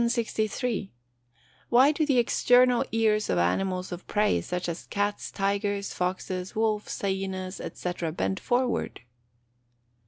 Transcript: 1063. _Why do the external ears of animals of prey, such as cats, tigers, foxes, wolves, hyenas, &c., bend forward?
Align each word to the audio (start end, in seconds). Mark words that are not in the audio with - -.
1063. 0.03 0.91
_Why 1.71 1.93
do 1.93 2.07
the 2.07 2.17
external 2.17 2.83
ears 2.91 3.29
of 3.29 3.37
animals 3.37 3.91
of 3.91 4.07
prey, 4.07 4.41
such 4.41 4.67
as 4.67 4.87
cats, 4.87 5.29
tigers, 5.29 5.93
foxes, 5.93 6.55
wolves, 6.55 6.99
hyenas, 6.99 7.61
&c., 7.75 7.89
bend 8.09 8.39
forward? 8.39 9.01